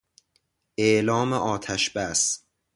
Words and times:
اعلام 0.77 1.33
آتش 1.33 1.89
بس 1.97 2.43